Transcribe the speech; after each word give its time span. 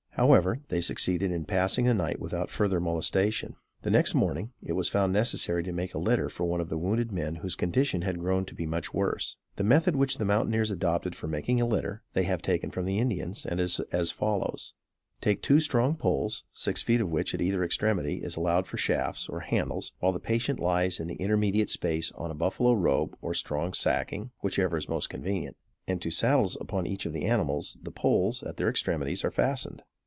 However, 0.15 0.59
they 0.67 0.81
succeeded 0.81 1.31
in 1.31 1.45
passing 1.45 1.85
the 1.85 1.95
night 1.95 2.19
without 2.19 2.51
further 2.51 2.79
molestation. 2.79 3.55
The 3.81 3.89
next 3.89 4.13
morning, 4.13 4.51
it 4.61 4.73
was 4.73 4.89
found 4.89 5.13
necessary 5.13 5.63
to 5.63 5.71
make 5.71 5.95
a 5.95 5.99
litter 5.99 6.29
for 6.29 6.43
one 6.43 6.61
of 6.61 6.69
the 6.69 6.77
wounded 6.77 7.11
men 7.11 7.35
whose 7.35 7.55
condition 7.55 8.03
had 8.03 8.19
grown 8.19 8.45
to 8.45 8.53
be 8.53 8.67
much 8.67 8.93
worse. 8.93 9.37
The 9.55 9.63
method 9.63 9.95
which 9.95 10.17
the 10.19 10.25
mountaineers 10.25 10.69
adopt 10.69 11.15
for 11.15 11.27
making 11.27 11.59
a 11.59 11.65
litter, 11.65 12.03
they 12.13 12.23
have 12.23 12.43
taken 12.43 12.69
from 12.69 12.85
the 12.85 12.99
Indians, 12.99 13.47
and 13.47 13.59
is 13.59 13.79
as 13.91 14.11
follows. 14.11 14.73
Take 15.21 15.41
two 15.41 15.59
strong 15.59 15.95
poles, 15.95 16.43
six 16.53 16.83
feet 16.83 17.01
of 17.01 17.09
which, 17.09 17.33
at 17.33 17.41
either 17.41 17.63
extremity, 17.63 18.17
is 18.21 18.35
allowed 18.35 18.67
for 18.67 18.77
shafts, 18.77 19.27
or 19.27 19.39
handles, 19.39 19.93
while 19.99 20.11
the 20.11 20.19
patient 20.19 20.59
lies 20.59 20.99
in 20.99 21.07
the 21.07 21.15
intermediate 21.15 21.69
space 21.69 22.11
on 22.11 22.29
a 22.29 22.35
buffalo 22.35 22.73
robe, 22.73 23.15
or 23.21 23.33
strong 23.33 23.73
sacking, 23.73 24.29
which 24.41 24.59
ever 24.59 24.77
is 24.77 24.89
most 24.89 25.09
convenient. 25.09 25.55
Two 25.87 25.91
mules 25.91 25.91
or 25.91 25.91
horses 25.91 25.91
of 25.91 25.97
the 25.97 25.97
same 25.97 25.97
size 25.97 25.97
are 25.97 25.97
then 25.97 25.99
selected; 25.99 25.99
and, 25.99 26.01
to 26.01 26.11
saddles 26.11 26.57
upon 26.59 26.85
each 26.85 27.05
of 27.07 27.13
the 27.13 27.25
animals, 27.25 27.77
the 27.81 27.91
poles, 27.91 28.43
at 28.43 28.57
their 28.57 28.69
extremities, 28.69 29.23
are 29.25 29.31
fastened. 29.31 29.81